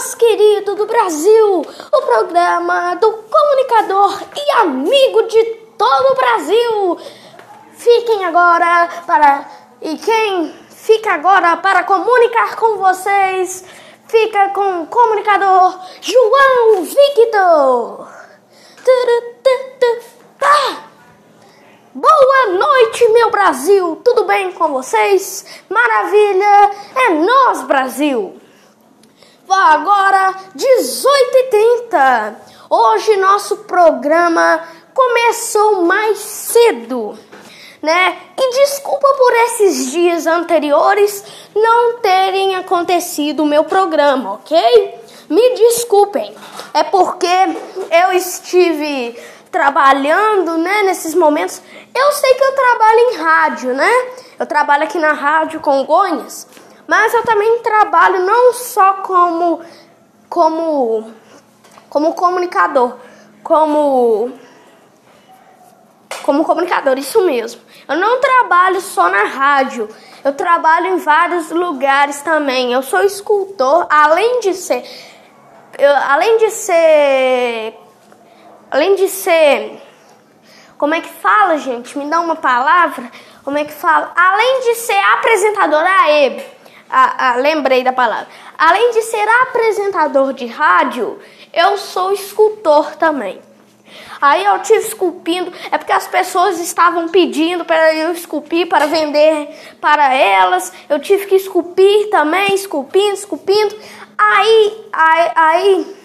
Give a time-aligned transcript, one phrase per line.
[0.00, 5.44] mais querido do Brasil, o programa do comunicador e amigo de
[5.76, 6.98] todo o Brasil.
[7.74, 9.46] Fiquem agora para
[9.82, 13.62] e quem fica agora para comunicar com vocês
[14.08, 18.08] fica com o comunicador João Victor.
[21.92, 24.00] Boa noite, meu Brasil!
[24.02, 25.44] Tudo bem com vocês?
[25.68, 26.70] Maravilha!
[26.96, 28.39] É nós, Brasil!
[29.52, 32.34] Agora, 18h30.
[32.70, 34.62] Hoje nosso programa
[34.94, 37.18] começou mais cedo,
[37.82, 38.16] né?
[38.38, 45.00] E desculpa por esses dias anteriores não terem acontecido o meu programa, ok?
[45.28, 46.32] Me desculpem,
[46.72, 49.18] é porque eu estive
[49.50, 51.60] trabalhando, né, nesses momentos.
[51.92, 53.90] Eu sei que eu trabalho em rádio, né?
[54.38, 56.46] Eu trabalho aqui na Rádio Congonhas,
[56.90, 59.60] mas eu também trabalho não só como
[60.28, 61.08] como
[61.88, 62.96] como comunicador,
[63.44, 64.32] como
[66.24, 67.60] como comunicador, isso mesmo.
[67.86, 69.88] Eu não trabalho só na rádio,
[70.24, 72.72] eu trabalho em vários lugares também.
[72.72, 74.82] Eu sou escultor, além de ser
[75.78, 77.78] eu, além de ser
[78.68, 79.80] além de ser
[80.76, 81.96] como é que fala, gente?
[81.96, 83.12] Me dá uma palavra.
[83.44, 84.12] Como é que fala?
[84.16, 86.58] Além de ser apresentador, aê,
[87.40, 88.28] lembrei da palavra.
[88.56, 91.18] Além de ser apresentador de rádio,
[91.52, 93.40] eu sou escultor também.
[94.20, 99.48] Aí eu tive esculpindo, é porque as pessoas estavam pedindo para eu esculpir para vender
[99.80, 100.72] para elas.
[100.88, 103.74] Eu tive que esculpir também, esculpindo, esculpindo.
[104.18, 105.99] Aí, aí, aí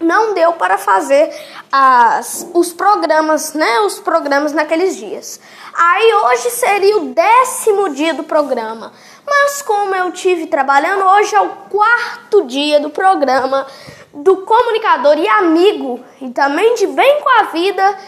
[0.00, 1.32] não deu para fazer
[1.70, 3.80] as, os programas, né?
[3.80, 5.40] Os programas naqueles dias.
[5.74, 8.92] Aí hoje seria o décimo dia do programa.
[9.26, 13.66] Mas como eu tive trabalhando, hoje é o quarto dia do programa
[14.12, 17.98] do comunicador e amigo e também de bem com a vida,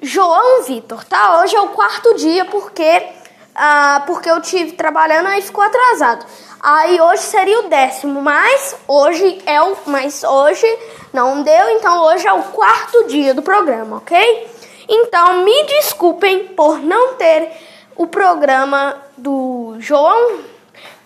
[0.00, 1.40] João Vitor, tá?
[1.40, 3.06] Hoje é o quarto dia porque
[3.54, 6.24] ah, porque eu tive trabalhando aí ficou atrasado.
[6.62, 10.66] Aí hoje seria o décimo, mas hoje é o mas hoje
[11.12, 14.48] não deu, então hoje é o quarto dia do programa, ok?
[14.88, 17.50] Então me desculpem por não ter
[17.96, 20.38] o programa do João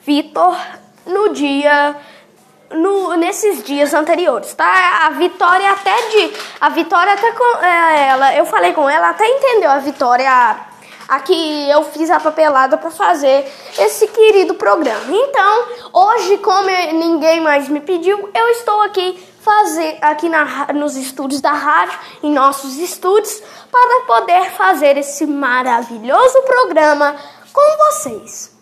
[0.02, 0.54] Vitor
[1.06, 1.96] no dia
[2.70, 5.06] no, nesses dias anteriores, tá?
[5.06, 9.26] A Vitória até de a Vitória até com é, ela, eu falei com ela, até
[9.26, 10.75] entendeu a Vitória
[11.08, 15.04] aqui eu fiz a papelada para fazer esse querido programa.
[15.08, 21.40] Então, hoje como ninguém mais me pediu, eu estou aqui fazer aqui na, nos estúdios
[21.40, 23.40] da rádio, em nossos estúdios,
[23.70, 27.14] para poder fazer esse maravilhoso programa
[27.52, 28.56] com vocês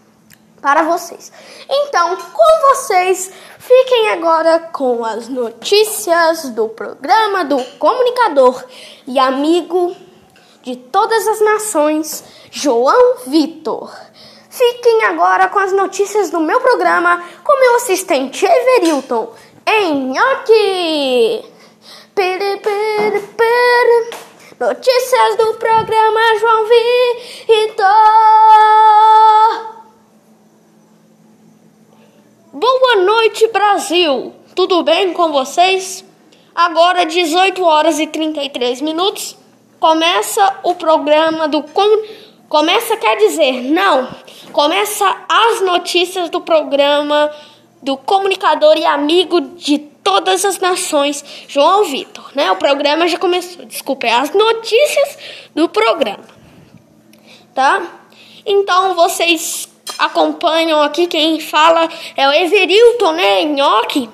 [0.64, 1.30] para vocês.
[1.68, 8.64] Então, com vocês, fiquem agora com as notícias do programa do comunicador
[9.06, 9.94] e amigo
[10.64, 13.94] de todas as nações, João Vitor.
[14.48, 19.30] Fiquem agora com as notícias do meu programa com meu assistente Everilton
[19.66, 21.44] em Nhoque.
[24.58, 26.64] Notícias do programa João
[27.46, 27.84] Vitor.
[32.52, 34.32] Boa noite, Brasil!
[34.54, 36.04] Tudo bem com vocês?
[36.54, 39.36] Agora, 18 horas e 33 minutos,
[39.84, 41.62] começa o programa do.
[42.48, 44.08] Começa quer dizer, não,
[44.50, 47.30] começa as notícias do programa
[47.82, 52.50] do comunicador e amigo de todas as nações, João Vitor, né?
[52.50, 55.18] O programa já começou, desculpe, as notícias
[55.54, 56.24] do programa,
[57.54, 57.82] tá?
[58.46, 59.68] Então vocês
[59.98, 61.86] acompanham aqui, quem fala
[62.16, 64.08] é o Everilton, né, Nhoque,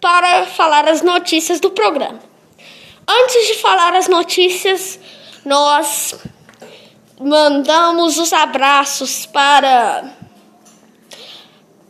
[0.00, 2.31] para falar as notícias do programa.
[3.20, 4.98] Antes de falar as notícias,
[5.44, 6.14] nós
[7.20, 10.02] mandamos os abraços para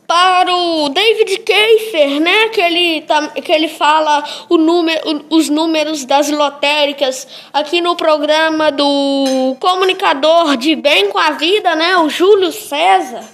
[0.05, 2.49] para o David Keifer, né?
[2.49, 8.73] Que ele, tá, que ele fala o número, os números das lotéricas aqui no programa
[8.73, 11.97] do comunicador de bem com a vida, né?
[11.99, 13.25] O Júlio César,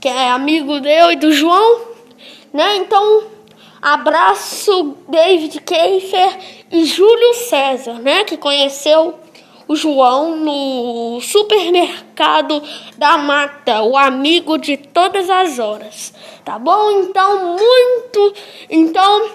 [0.00, 1.80] que é amigo dele e do João,
[2.52, 2.76] né?
[2.76, 3.33] Então,
[3.84, 6.38] abraço David Keifer
[6.72, 8.24] e Júlio César, né?
[8.24, 9.14] Que conheceu
[9.68, 12.62] o João no supermercado
[12.96, 16.14] da mata, o amigo de todas as horas.
[16.42, 17.02] Tá bom?
[17.02, 18.34] Então, muito.
[18.70, 19.28] Então,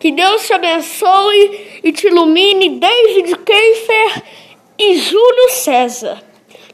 [0.00, 4.22] que Deus te abençoe e te ilumine, David Keifer
[4.76, 6.20] e Júlio César.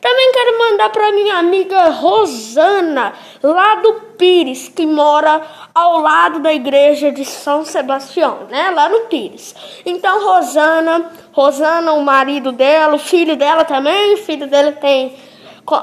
[0.03, 5.41] Também quero mandar para minha amiga Rosana, lá do Pires, que mora
[5.73, 8.73] ao lado da igreja de São Sebastião, né?
[8.73, 9.55] Lá no Pires.
[9.87, 15.15] Então, Rosana, Rosana, o marido dela, o filho dela também, o filho dela tem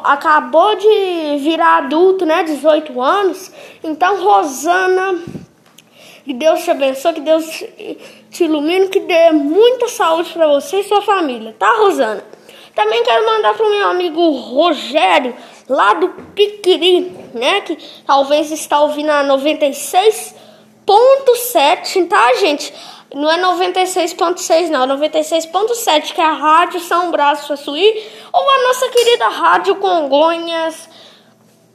[0.04, 2.44] acabou de virar adulto, né?
[2.44, 3.50] 18 anos.
[3.82, 5.18] Então, Rosana,
[6.26, 7.46] que Deus te abençoe, que Deus
[8.30, 12.29] te ilumine, que dê muita saúde para você e sua família, tá, Rosana?
[12.80, 15.36] Também quero mandar para o meu amigo Rogério,
[15.68, 17.60] lá do Piquiri, né?
[17.60, 17.78] Que
[18.08, 22.74] talvez está ouvindo a 96.7, tá, gente?
[23.14, 28.88] Não é 96.6, não, 96.7, que é a Rádio São Brás Suí, ou a nossa
[28.88, 30.88] querida Rádio Congonhas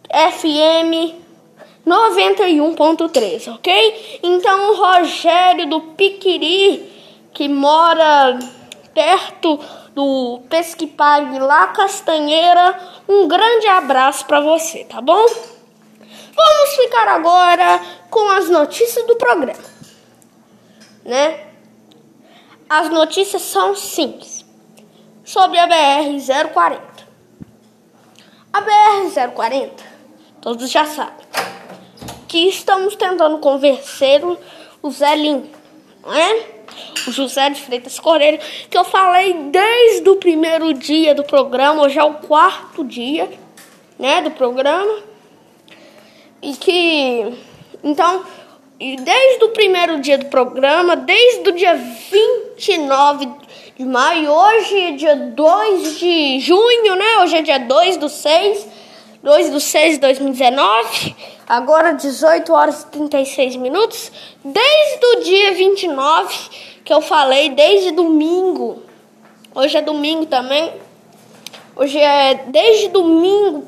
[0.08, 1.12] FM
[1.86, 4.20] 91.3, ok?
[4.22, 6.90] Então o Rogério do Piquiri,
[7.34, 8.38] que mora
[8.94, 9.60] perto
[9.94, 15.24] do Pesquipag lá Castanheira, um grande abraço para você, tá bom?
[16.36, 17.80] Vamos ficar agora
[18.10, 19.62] com as notícias do programa,
[21.04, 21.46] né?
[22.68, 24.44] As notícias são simples
[25.24, 26.82] sobre a BR 040.
[28.52, 29.84] A BR 040,
[30.40, 31.26] todos já sabem,
[32.26, 34.22] que estamos tentando convencer
[34.82, 35.50] o Zé Lim,
[36.02, 36.53] não é?
[37.06, 38.38] O José de Freitas Correia,
[38.70, 43.30] que eu falei desde o primeiro dia do programa, hoje é o quarto dia,
[43.98, 45.02] né, do programa.
[46.42, 47.34] E que
[47.84, 48.24] então,
[48.78, 53.28] desde o primeiro dia do programa, desde o dia 29
[53.76, 57.18] de maio, hoje é dia 2 de junho, né?
[57.20, 58.66] Hoje é dia 2 do 6,
[59.24, 61.16] 2 do 6 de 2019,
[61.48, 64.12] agora 18 horas e 36 minutos,
[64.44, 66.50] desde o dia 29
[66.84, 68.82] que eu falei desde domingo.
[69.54, 70.74] Hoje é domingo também.
[71.74, 73.64] Hoje é desde domingo.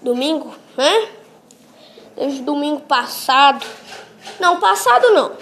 [0.00, 1.08] Domingo, né?
[2.14, 3.66] Desde domingo passado.
[4.38, 5.32] Não, passado não.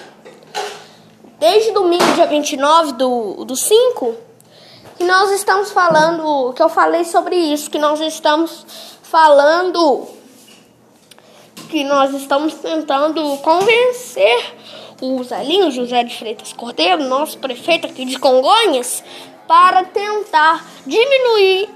[1.38, 4.29] Desde domingo, dia 29 do, do 5,
[5.00, 8.66] que nós estamos falando, que eu falei sobre isso, que nós estamos
[9.02, 10.06] falando,
[11.70, 14.54] que nós estamos tentando convencer
[15.00, 19.02] o Zelinho José de Freitas Cordeiro, nosso prefeito aqui de Congonhas,
[19.48, 21.70] para tentar diminuir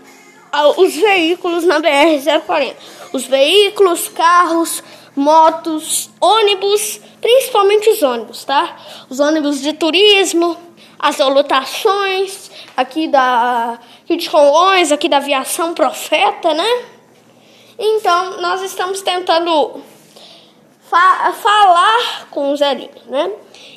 [0.77, 2.75] os veículos na BR-040.
[3.15, 4.85] Os veículos, carros,
[5.17, 8.77] motos, ônibus, principalmente os ônibus, tá?
[9.09, 10.59] Os ônibus de turismo,
[10.99, 14.31] as lotações aqui da aqui de
[14.93, 16.85] aqui da aviação Profeta, né?
[17.79, 19.83] Então, nós estamos tentando
[20.89, 23.31] fa falar com o Zerinho, né?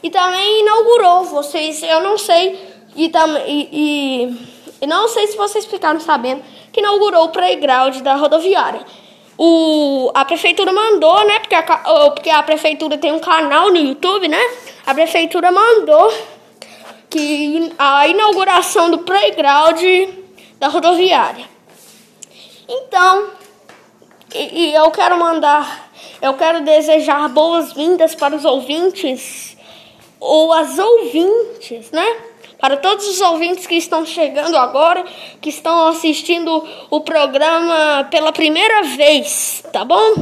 [0.04, 2.60] E também inaugurou, vocês, eu não sei,
[2.96, 3.12] e,
[3.48, 4.38] e,
[4.82, 8.82] e não sei se vocês ficaram sabendo, que inaugurou o playground da rodoviária.
[9.38, 11.40] O, a prefeitura mandou, né?
[11.40, 11.64] Porque a,
[12.12, 14.42] porque a prefeitura tem um canal no YouTube, né?
[14.86, 16.12] A prefeitura mandou
[17.10, 19.82] que a inauguração do playground
[20.60, 21.46] da rodoviária.
[22.68, 23.30] Então,
[24.34, 25.88] e, e eu quero mandar
[26.22, 29.56] eu quero desejar boas-vindas para os ouvintes
[30.20, 32.18] ou as ouvintes, né?
[32.60, 35.06] Para todos os ouvintes que estão chegando agora,
[35.40, 40.16] que estão assistindo o programa pela primeira vez, tá bom?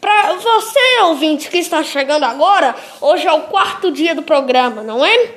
[0.00, 5.04] Para você, ouvinte que está chegando agora, hoje é o quarto dia do programa, não
[5.04, 5.34] é?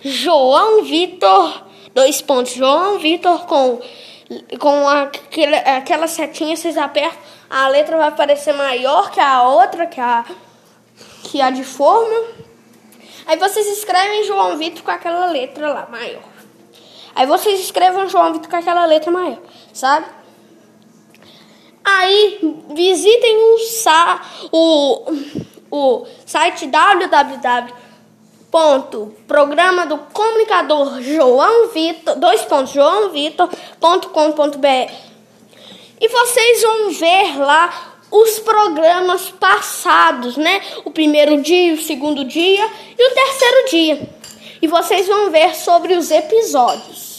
[0.00, 3.78] João Vitor, dois pontos, João Vitor com,
[4.58, 7.20] com aquele, aquela setinha, vocês apertam,
[7.50, 10.24] a letra vai aparecer maior que a outra, que a,
[11.24, 12.22] que a de forma.
[13.26, 16.22] Aí vocês escrevem João Vitor com aquela letra lá, maior.
[17.14, 19.40] Aí vocês escrevem João Vitor com aquela letra maior,
[19.74, 20.23] sabe?
[21.84, 22.38] Aí
[22.74, 23.56] visitem o,
[24.52, 25.04] o,
[25.70, 27.84] o site www
[28.50, 34.92] ponto programa do comunicador João Vitor, dois pontos, joãovitor.com.br
[36.00, 40.62] e vocês vão ver lá os programas passados, né?
[40.84, 44.08] O primeiro dia, o segundo dia e o terceiro dia.
[44.62, 47.13] E vocês vão ver sobre os episódios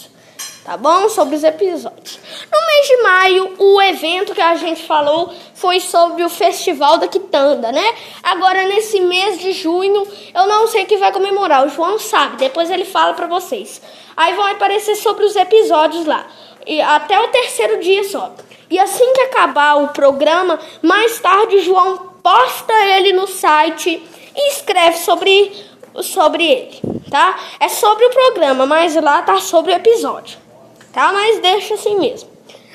[0.66, 1.08] tá bom?
[1.08, 2.20] Sobre os episódios.
[2.52, 7.08] No mês de maio, o evento que a gente falou foi sobre o Festival da
[7.08, 7.96] Quitanda, né?
[8.24, 12.72] Agora, nesse mês de junho, eu não sei que vai comemorar, o João sabe, depois
[12.72, 13.80] ele fala pra vocês.
[14.18, 16.26] Aí vão aparecer sobre os episódios lá,
[16.66, 18.34] e até o terceiro dia só.
[18.70, 24.02] E assim que acabar o programa, mais tarde o João posta ele no site
[24.36, 25.56] e escreve sobre,
[26.02, 26.80] sobre ele,
[27.12, 27.40] tá?
[27.60, 30.40] É sobre o programa, mas lá tá sobre o episódio,
[30.96, 31.12] tá?
[31.12, 32.30] Mas deixa assim mesmo.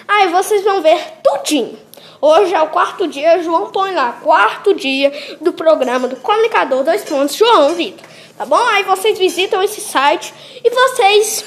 [0.06, 1.78] Aí vocês vão ver tudinho.
[2.20, 5.10] Hoje é o quarto dia, João põe lá, quarto dia
[5.40, 8.58] do programa do Comunicador Dois Pontos, João Vitor, tá bom?
[8.58, 11.46] Aí vocês visitam esse site e vocês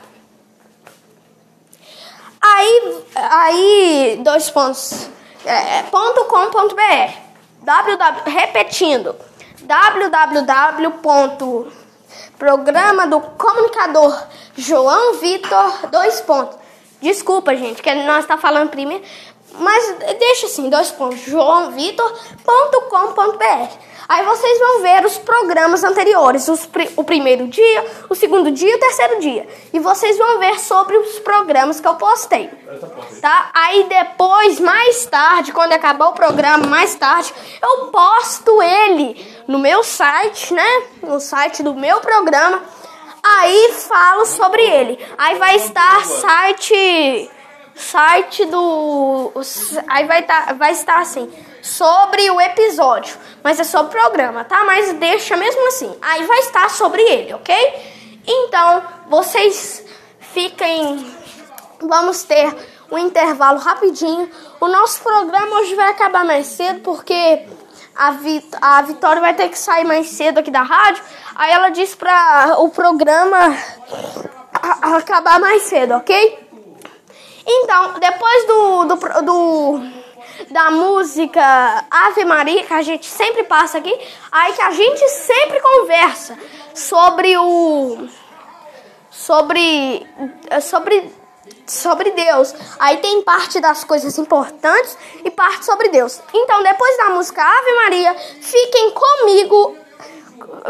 [2.41, 5.07] Aí, aí dois pontos,
[5.45, 7.13] é, ponto com ponto br,
[7.61, 9.15] www, repetindo,
[9.61, 11.71] www.
[12.37, 14.23] Programa do comunicador
[14.55, 16.55] João Vitor, dois pontos.
[17.01, 19.03] Desculpa, gente, que nós está falando primeiro,
[19.53, 23.87] mas deixa assim, dois pontos, joãovitor.com.br.
[24.09, 28.75] Aí vocês vão ver os programas anteriores, os, o primeiro dia, o segundo dia e
[28.75, 29.47] o terceiro dia.
[29.73, 32.49] E vocês vão ver sobre os programas que eu postei.
[33.21, 33.49] Tá?
[33.53, 39.83] Aí depois, mais tarde, quando acabar o programa, mais tarde, eu posto ele no meu
[39.83, 40.83] site, né?
[41.03, 42.63] No site do meu programa.
[43.21, 45.05] Aí falo sobre ele.
[45.17, 47.29] Aí vai estar site
[47.75, 49.31] site do
[49.87, 54.63] aí vai tá, vai estar assim sobre o episódio, mas é sobre o programa, tá?
[54.63, 55.95] Mas deixa mesmo assim.
[56.01, 57.55] Aí vai estar sobre ele, ok?
[58.25, 59.83] Então, vocês
[60.19, 61.15] fiquem.
[61.81, 62.55] Vamos ter
[62.91, 64.29] um intervalo rapidinho.
[64.59, 67.45] O nosso programa hoje vai acabar mais cedo porque
[67.95, 71.03] a, Vit a Vitória vai ter que sair mais cedo aqui da rádio.
[71.35, 73.55] Aí ela disse para o programa
[74.81, 76.47] acabar mais cedo, ok?
[77.45, 79.81] Então, depois do, do, do
[80.49, 83.93] da música Ave Maria, que a gente sempre passa aqui,
[84.31, 86.37] aí que a gente sempre conversa
[86.73, 88.07] sobre o.
[89.09, 90.07] sobre.
[90.61, 91.11] sobre.
[91.65, 92.53] sobre Deus.
[92.79, 96.21] Aí tem parte das coisas importantes e parte sobre Deus.
[96.33, 99.77] Então, depois da música Ave Maria, fiquem comigo.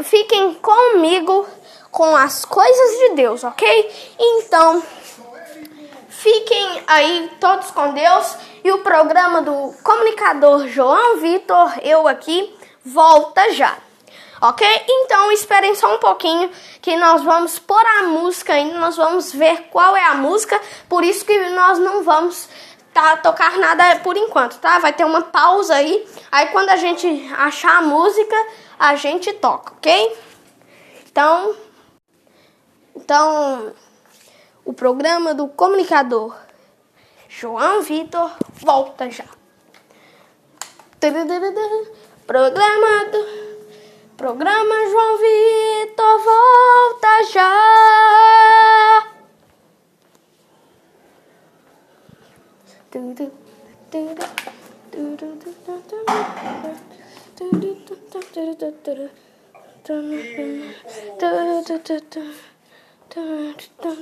[0.03, 1.45] Fiquem comigo
[1.91, 4.15] com as coisas de Deus, ok?
[4.19, 4.83] Então.
[6.09, 8.35] Fiquem aí todos com Deus
[8.67, 13.77] e o programa do comunicador João Vitor, eu aqui, volta já.
[14.41, 14.67] Ok?
[14.89, 19.69] Então esperem só um pouquinho que nós vamos pôr a música ainda, nós vamos ver
[19.69, 20.59] qual é a música,
[20.89, 22.49] por isso que nós não vamos
[22.93, 24.79] tá, tocar nada por enquanto, tá?
[24.79, 27.07] Vai ter uma pausa aí, aí quando a gente
[27.37, 28.35] achar a música,
[28.77, 30.17] a gente toca, ok?
[31.09, 31.55] Então,
[32.97, 33.73] então
[34.65, 36.35] o programa do comunicador
[37.39, 39.25] João Vitor volta já.
[42.25, 43.19] Programa do
[44.17, 49.07] Programa João Vitor volta já.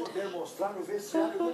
[0.05, 1.53] Poder mostrar no vestiário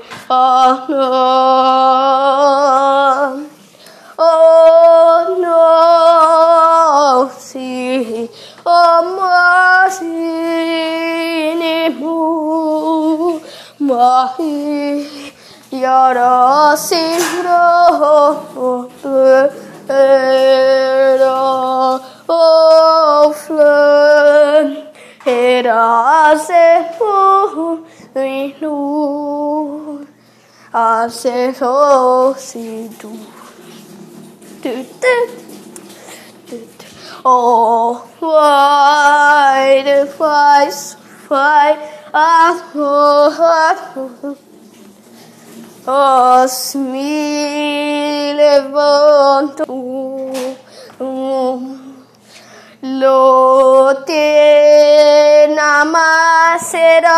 [14.37, 15.33] ilahi
[15.71, 17.89] ya rasim raflen
[25.25, 26.65] herase
[26.99, 28.37] mu'minun
[30.73, 33.11] asef osidu
[37.25, 40.73] Oh, why the fight,
[41.27, 41.98] fight.
[45.85, 49.65] Os me levanto
[52.81, 57.11] lo te namasero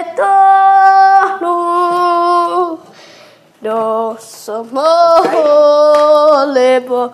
[0.00, 1.54] eterno
[3.62, 5.28] lo somos
[6.52, 7.12] levo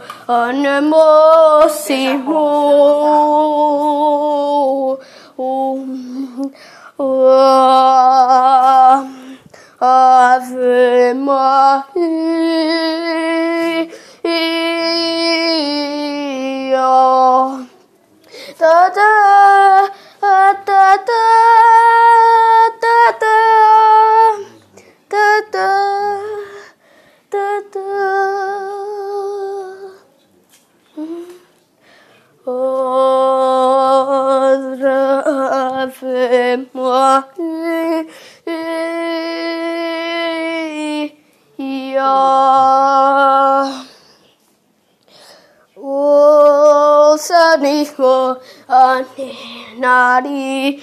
[7.00, 7.40] anemosimo
[9.80, 11.80] Ave Maria
[42.00, 43.86] Senhor.
[45.76, 50.82] Ouça, Nico, Anenari,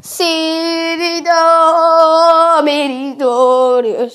[0.00, 1.30] Sirido,
[2.62, 4.08] Meridorio,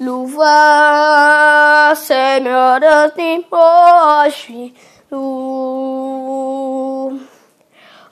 [0.00, 2.80] Luva, Senhor,
[3.14, 4.74] tem poste,
[5.10, 7.35] luz.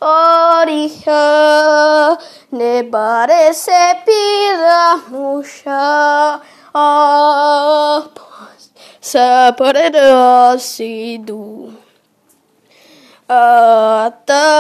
[0.05, 1.25] orija,
[2.53, 3.73] ne parece
[4.05, 6.41] pida mucha.
[6.75, 8.05] Oh,
[9.01, 11.73] separará si du.
[13.27, 14.55] Atarabarasa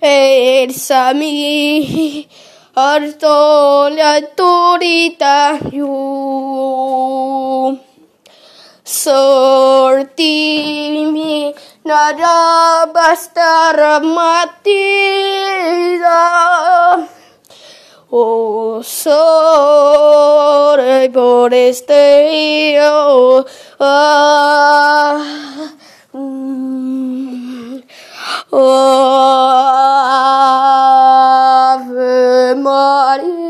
[0.00, 2.28] e Ersa mi
[2.74, 5.60] alzó la autoridad.
[5.70, 7.76] Yo
[8.84, 9.94] sortimi
[11.84, 14.58] nada bastar matida.
[18.10, 22.76] Oh, sorry por este.
[22.80, 23.44] Oh,
[23.80, 25.18] ah.
[26.12, 27.31] Mm.
[28.22, 28.62] Ave
[32.54, 33.42] Maria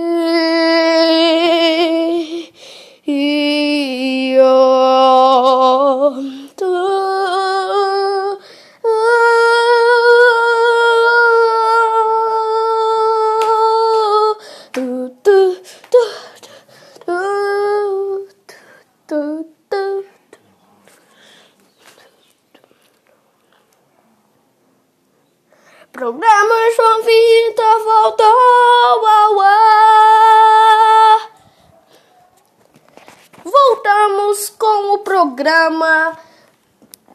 [34.58, 36.16] com o programa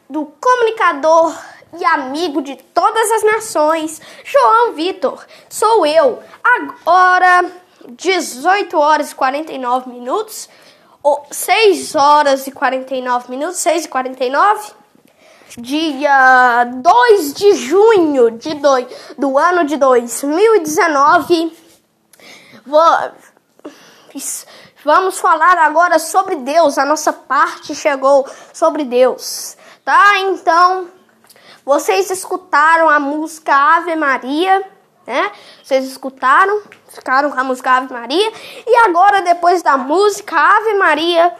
[0.08, 1.34] do comunicador
[1.78, 5.24] e amigo de todas as nações, João Vitor.
[5.48, 6.22] Sou eu.
[6.42, 7.50] Agora,
[7.88, 10.48] 18 horas e 49 minutos,
[11.02, 14.78] ou 6 horas e 49 minutos, 6 e 49
[15.56, 21.56] dia 2 de junho de dois, do ano de 2019.
[24.88, 26.78] Vamos falar agora sobre Deus.
[26.78, 30.18] A nossa parte chegou sobre Deus, tá?
[30.20, 30.88] Então,
[31.62, 34.64] vocês escutaram a música Ave Maria,
[35.06, 35.30] né?
[35.62, 38.32] Vocês escutaram, ficaram com a música Ave Maria.
[38.66, 41.36] E agora, depois da música Ave Maria,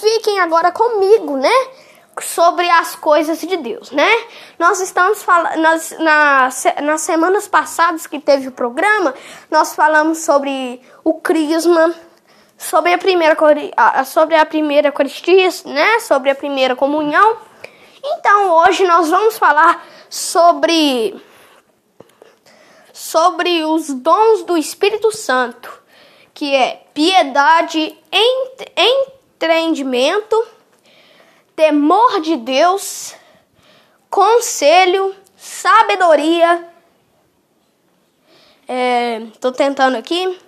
[0.00, 1.54] fiquem agora comigo, né?
[2.20, 4.10] Sobre as coisas de Deus, né?
[4.58, 9.14] Nós estamos falando, nas, nas, nas semanas passadas que teve o programa,
[9.48, 11.94] nós falamos sobre o Crisma,
[12.64, 13.36] sobre a primeira,
[14.04, 16.00] sobre a primeira Eucaristia, né?
[16.00, 17.36] Sobre a primeira comunhão.
[18.02, 21.14] Então, hoje nós vamos falar sobre
[22.92, 25.82] sobre os dons do Espírito Santo,
[26.32, 27.98] que é piedade,
[29.36, 30.46] entendimento,
[31.56, 33.14] temor de Deus,
[34.08, 36.68] conselho, sabedoria.
[39.32, 40.38] Estou é, tentando aqui.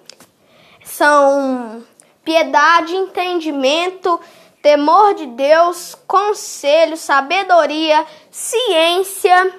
[0.85, 1.85] São
[2.27, 4.21] piedade, entendimento,
[4.61, 9.55] temor de Deus, conselho, sabedoria, ciência.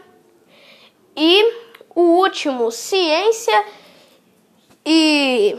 [1.16, 3.66] E o último, ciência
[4.86, 5.58] e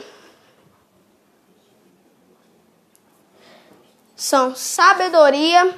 [4.14, 5.74] são sabedoria,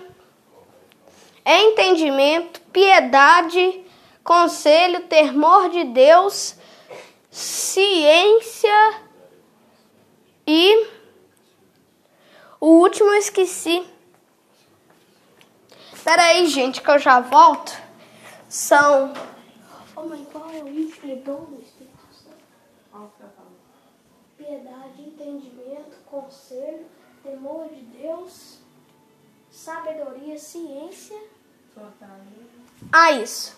[1.46, 3.84] entendimento, piedade,
[4.24, 6.56] conselho, temor de Deus,
[7.30, 9.00] ciência
[10.46, 11.00] e
[12.60, 13.86] o último eu esqueci.
[16.02, 17.72] Pera aí, gente, que eu já volto.
[18.48, 19.14] São
[19.94, 23.10] Oh, mãe, qual é o último dom do Espírito Santo?
[24.36, 26.86] Piedade, entendimento, conselho,
[27.22, 28.58] temor de Deus,
[29.50, 31.16] sabedoria, ciência.
[32.90, 33.56] Ah, isso.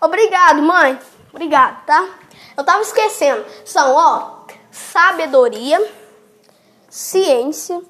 [0.00, 0.98] Obrigado, mãe.
[1.32, 2.18] Obrigado, tá?
[2.56, 3.44] Eu tava esquecendo.
[3.64, 5.80] São, ó, sabedoria,
[6.90, 7.82] ciência,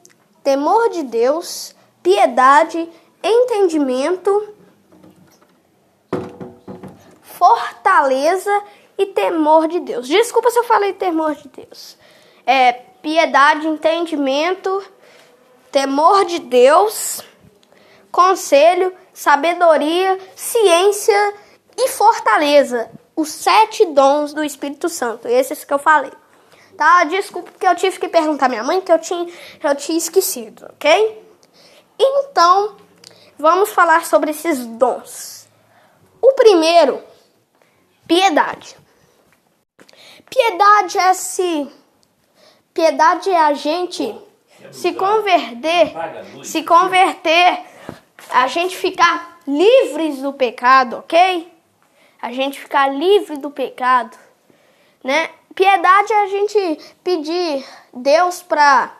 [0.44, 2.88] temor de Deus, piedade,
[3.22, 4.54] entendimento,
[7.22, 8.62] fortaleza
[8.98, 10.06] e temor de Deus.
[10.06, 11.96] Desculpa se eu falei temor de Deus.
[12.46, 14.84] É piedade, entendimento,
[15.72, 17.22] temor de Deus,
[18.12, 21.34] conselho, sabedoria, ciência
[21.76, 22.90] e fortaleza.
[23.16, 26.12] Os sete dons do Espírito Santo, esses que eu falei.
[26.76, 27.04] Tá?
[27.04, 29.32] Desculpa porque eu tive que perguntar à minha mãe que eu tinha,
[29.62, 31.22] eu tinha esquecido, ok?
[31.98, 32.76] Então,
[33.38, 35.48] vamos falar sobre esses dons.
[36.20, 37.02] O primeiro
[38.06, 38.76] Piedade.
[40.28, 41.70] Piedade é se
[42.74, 44.14] piedade é a gente
[44.72, 45.94] se converter,
[46.42, 47.64] se converter,
[48.30, 51.50] a gente ficar livres do pecado, ok?
[52.20, 54.16] A gente ficar livre do pecado,
[55.02, 55.30] né?
[55.54, 58.94] Piedade é a gente pedir Deus para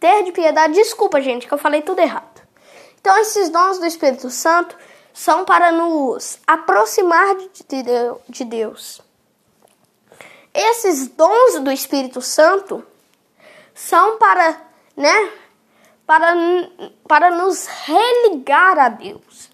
[0.00, 0.74] ter de piedade.
[0.74, 2.42] Desculpa, gente, que eu falei tudo errado.
[3.00, 4.76] Então, esses dons do Espírito Santo
[5.12, 7.36] são para nos aproximar
[8.28, 9.00] de Deus.
[10.54, 12.84] Esses dons do Espírito Santo
[13.74, 14.60] são para,
[14.96, 15.30] né,
[16.06, 16.34] para,
[17.08, 19.50] para nos religar a Deus.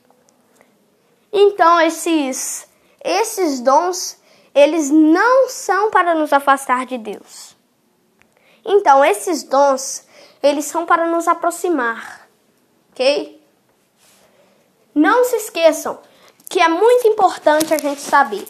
[1.33, 2.67] Então esses
[3.05, 4.18] esses dons,
[4.59, 7.57] eles não são para nos afastar de Deus.
[8.65, 10.07] Então esses dons,
[10.43, 12.29] eles são para nos aproximar.
[12.91, 13.41] OK?
[14.95, 16.01] Não se esqueçam
[16.51, 18.49] que é muito importante a gente saber.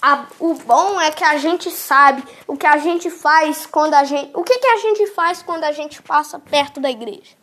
[0.00, 4.04] A, o bom é que a gente sabe o que a gente faz quando a
[4.04, 4.30] gente.
[4.34, 7.36] O que, que a gente faz quando a gente passa perto da igreja?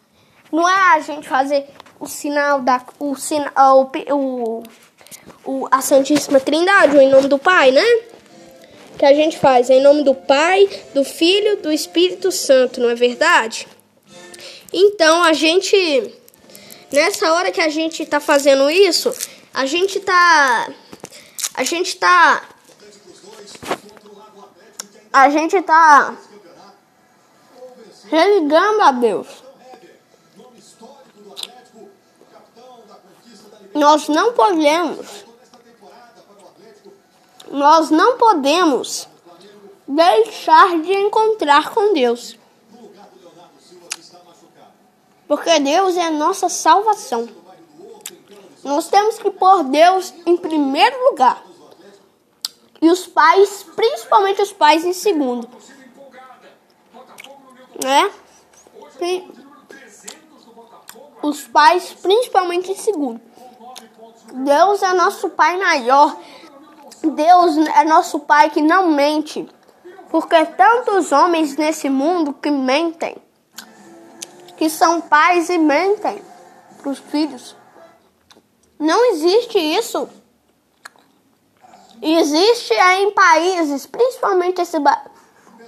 [0.52, 2.82] Não é a gente fazer o sinal da.
[2.98, 4.64] O, sinal, o, o,
[5.44, 7.86] o, a Santíssima Trindade, em nome do Pai, né?
[8.98, 12.96] Que a gente faz em nome do Pai, do Filho, do Espírito Santo, não é
[12.96, 13.68] verdade?
[14.72, 15.76] Então a gente
[16.92, 19.14] Nessa hora que a gente tá fazendo isso,
[19.54, 20.70] a gente tá.
[21.54, 22.44] A gente tá.
[25.12, 26.16] A gente tá.
[28.10, 29.45] Religando a Deus.
[33.76, 35.26] Nós não podemos.
[37.52, 39.06] Nós não podemos
[39.86, 42.38] deixar de encontrar com Deus.
[45.28, 47.28] Porque Deus é a nossa salvação.
[48.64, 51.44] Nós temos que pôr Deus em primeiro lugar.
[52.82, 55.50] E os pais, principalmente os pais, em segundo.
[57.84, 58.10] Né?
[61.22, 63.35] Os pais, principalmente em segundo.
[64.34, 66.18] Deus é nosso Pai maior.
[67.04, 69.48] Deus é nosso Pai que não mente.
[70.10, 73.22] Porque tantos homens nesse mundo que mentem
[74.58, 76.22] que são pais e mentem
[76.78, 77.56] para os filhos.
[78.80, 80.08] Não existe isso.
[82.02, 84.78] Existe em países, principalmente esse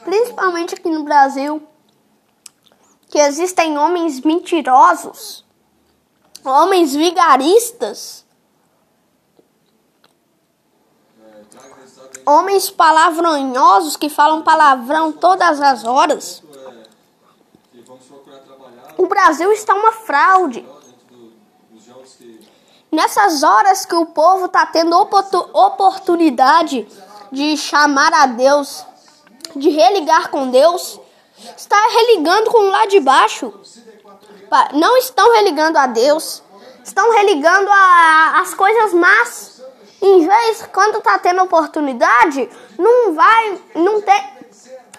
[0.03, 1.65] principalmente aqui no Brasil,
[3.09, 5.45] que existem homens mentirosos,
[6.43, 8.25] homens vigaristas,
[12.27, 16.43] homens palavronhosos que falam palavrão todas as horas.
[18.97, 20.67] O Brasil está uma fraude.
[22.91, 26.85] Nessas horas que o povo está tendo oportunidade
[27.31, 28.85] de chamar a Deus,
[29.55, 30.99] de religar com Deus,
[31.55, 33.53] está religando com lá de baixo.
[34.73, 36.43] Não estão religando a Deus,
[36.83, 39.56] estão religando a, as coisas más.
[40.01, 44.37] Em vez, quando está tendo oportunidade, não vai, não tem.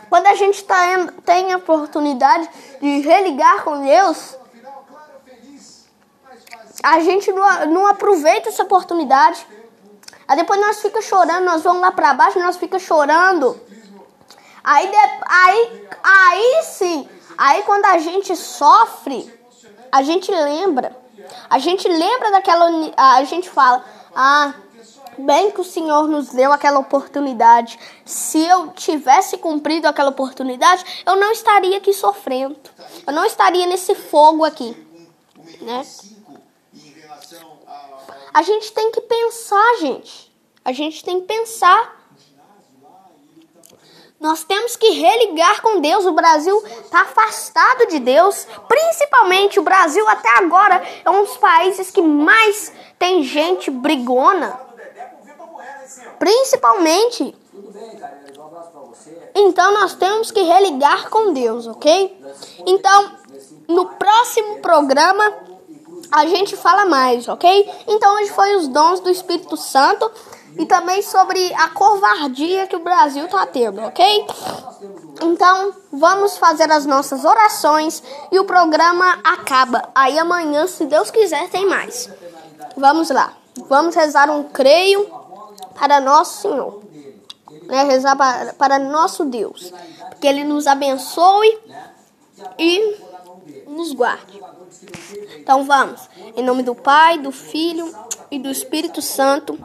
[0.09, 0.85] Quando a gente tá,
[1.25, 2.49] tem a oportunidade
[2.81, 4.37] de religar com Deus,
[6.83, 9.47] a gente não, não aproveita essa oportunidade.
[10.27, 13.61] Aí depois nós fica chorando, nós vamos lá para baixo, nós fica chorando.
[14.63, 19.33] Aí, de, aí, aí sim, aí quando a gente sofre,
[19.91, 20.97] a gente lembra.
[21.49, 23.85] A gente lembra daquela, a gente fala,
[24.15, 24.55] ah,
[25.19, 27.79] bem que o Senhor nos deu aquela oportunidade.
[28.05, 32.59] Se eu tivesse cumprido aquela oportunidade, eu não estaria aqui sofrendo.
[33.07, 34.77] Eu não estaria nesse fogo aqui,
[35.61, 35.85] né?
[38.33, 40.33] A gente tem que pensar, gente.
[40.65, 41.97] A gente tem que pensar.
[44.21, 46.05] Nós temos que religar com Deus.
[46.05, 48.47] O Brasil está afastado de Deus.
[48.67, 54.68] Principalmente o Brasil, até agora, é um dos países que mais tem gente brigona.
[56.19, 57.35] Principalmente.
[59.35, 62.21] Então nós temos que religar com Deus, ok?
[62.67, 63.13] Então,
[63.69, 65.33] no próximo programa
[66.11, 67.71] a gente fala mais, ok?
[67.87, 70.11] Então hoje foi os dons do Espírito Santo
[70.59, 74.27] e também sobre a covardia que o Brasil está tendo, ok?
[75.23, 78.03] Então vamos fazer as nossas orações
[78.33, 79.89] e o programa acaba.
[79.95, 82.11] Aí amanhã, se Deus quiser, tem mais.
[82.77, 83.35] Vamos lá.
[83.69, 85.18] Vamos rezar um creio
[85.79, 86.83] para nosso Senhor.
[87.63, 87.85] Né?
[87.85, 89.73] Rezar para, para nosso Deus.
[90.21, 91.59] Que Ele nos abençoe
[92.59, 92.97] e
[93.67, 94.41] nos guarde.
[95.37, 96.09] Então vamos.
[96.37, 97.95] Em nome do Pai, do Filho
[98.31, 99.59] e do Espírito Santo.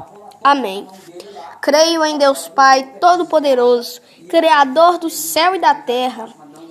[0.43, 0.87] Amém.
[1.61, 6.27] Creio em Deus Pai Todo-Poderoso, Criador do céu e da terra,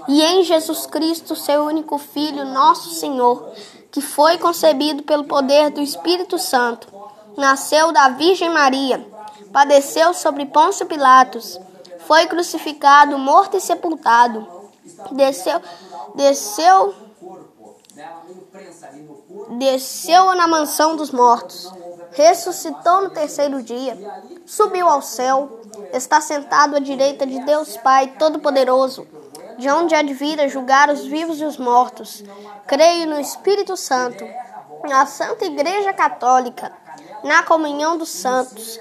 [0.07, 3.53] e em Jesus Cristo, seu único Filho, nosso Senhor,
[3.91, 6.89] que foi concebido pelo poder do Espírito Santo,
[7.37, 9.07] nasceu da Virgem Maria,
[9.53, 11.61] padeceu sobre Pôncio Pilatos,
[12.07, 14.47] foi crucificado, morto e sepultado,
[15.13, 15.61] desceu,
[16.15, 16.95] desceu
[19.59, 21.71] desceu na mansão dos mortos,
[22.13, 23.97] ressuscitou no terceiro dia,
[24.47, 25.61] subiu ao céu,
[25.93, 29.07] está sentado à direita de Deus Pai Todo-Poderoso,
[29.59, 32.25] de onde há de vir a julgar os vivos e os mortos.
[32.67, 34.25] Creio no Espírito Santo,
[34.89, 36.73] na Santa Igreja Católica,
[37.23, 38.81] na comunhão dos santos,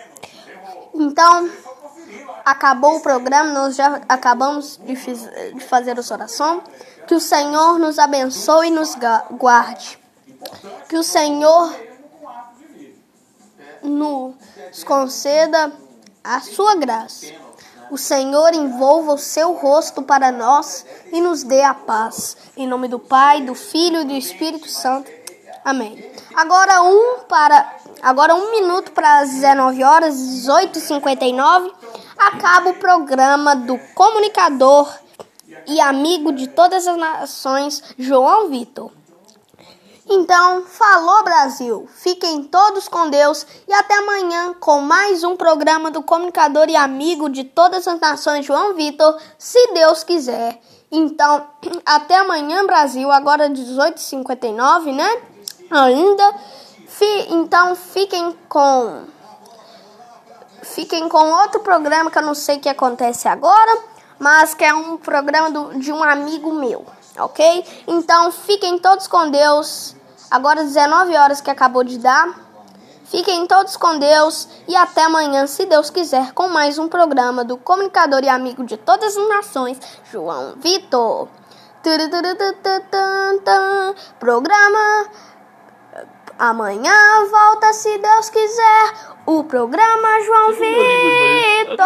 [0.93, 1.49] Então,
[2.45, 4.95] acabou o programa, nós já acabamos de,
[5.53, 6.63] de fazer a oração.
[7.07, 8.95] Que o Senhor nos abençoe e nos
[9.31, 9.99] guarde.
[10.87, 11.75] Que o Senhor
[13.83, 15.71] nos conceda
[16.23, 17.27] a sua graça.
[17.89, 22.37] O Senhor envolva o seu rosto para nós e nos dê a paz.
[22.55, 25.11] Em nome do Pai, do Filho e do Espírito Santo.
[25.63, 26.11] Amém.
[26.35, 31.71] Agora um para agora um minuto para as 19 horas, 18h59,
[32.17, 34.91] acaba o programa do comunicador
[35.67, 38.91] e amigo de todas as nações, João Vitor.
[40.09, 41.87] Então, falou Brasil.
[41.95, 47.29] Fiquem todos com Deus e até amanhã com mais um programa do comunicador e amigo
[47.29, 50.59] de todas as nações João Vitor, se Deus quiser.
[50.91, 51.47] Então,
[51.85, 55.30] até amanhã, Brasil, agora 18h59, né?
[55.71, 56.35] Ainda.
[56.87, 59.05] Fi, então, fiquem com
[60.61, 63.79] fiquem com outro programa que eu não sei o que acontece agora,
[64.19, 66.85] mas que é um programa do, de um amigo meu,
[67.17, 67.65] ok?
[67.87, 69.95] Então fiquem todos com Deus.
[70.29, 72.39] Agora 19 horas que acabou de dar.
[73.05, 77.57] Fiquem todos com Deus e até amanhã, se Deus quiser, com mais um programa do
[77.57, 79.77] comunicador e amigo de todas as nações,
[80.09, 81.27] João Vitor.
[84.19, 85.09] Programa
[86.41, 88.93] Amanhã volta, se Deus quiser,
[89.27, 91.77] o programa João Vitor.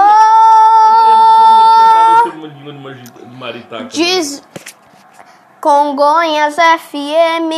[3.90, 4.42] Diz
[5.60, 7.52] Congonhas FM